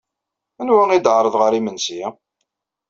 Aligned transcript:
Anwa 0.59 0.83
ay 0.91 1.01
d-teɛreḍ 1.01 1.35
ɣer 1.37 1.51
yimensi? 1.53 2.01